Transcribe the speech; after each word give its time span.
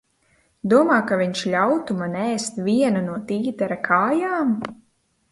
Domā, 0.71 0.95
ka 1.09 1.17
viņš 1.19 1.41
ļautu 1.55 1.97
man 1.99 2.15
ēst 2.21 2.57
vienu 2.67 3.03
no 3.09 3.19
tītara 3.33 3.77
kājām? 3.89 4.57